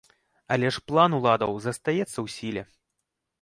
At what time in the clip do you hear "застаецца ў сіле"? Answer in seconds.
1.67-2.63